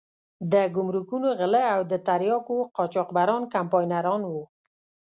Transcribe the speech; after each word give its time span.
د 0.51 0.53
ګمرکونو 0.75 1.27
غله 1.39 1.63
او 1.75 1.81
د 1.91 1.93
تریاکو 2.07 2.57
قاچاقبران 2.75 3.43
کمپاینران 3.53 4.21
وو. 4.25 4.43